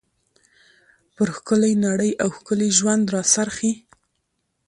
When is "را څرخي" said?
3.13-3.71